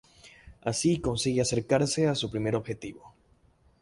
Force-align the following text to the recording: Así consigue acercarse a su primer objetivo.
Así 0.63 0.99
consigue 0.99 1.41
acercarse 1.41 2.07
a 2.07 2.15
su 2.15 2.31
primer 2.31 2.55
objetivo. 2.55 3.13